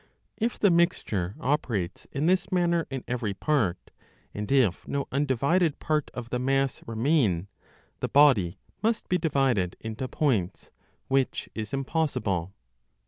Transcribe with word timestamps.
If 0.35 0.57
the 0.57 0.71
mixture 0.71 1.35
operates 1.39 2.07
in 2.11 2.25
this 2.25 2.51
manner 2.51 2.87
in 2.89 3.03
every 3.07 3.35
part, 3.35 3.91
and 4.33 4.51
if 4.51 4.87
no 4.87 5.07
undivided 5.11 5.77
part 5.77 6.09
of 6.15 6.31
the 6.31 6.39
mass 6.39 6.81
remain, 6.87 7.47
the 7.99 8.09
body 8.09 8.57
must 8.81 9.07
be 9.09 9.19
divided 9.19 9.75
into 9.79 10.07
points, 10.07 10.71
which 11.07 11.49
is 11.53 11.71
impossible. 11.71 12.51